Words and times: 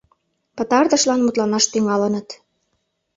Пытартышлан 0.57 1.19
мутланаш 1.23 1.65
тӱҥалыныт. 1.71 2.27